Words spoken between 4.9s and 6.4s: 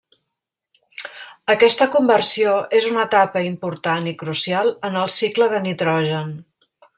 en el cicle de nitrogen.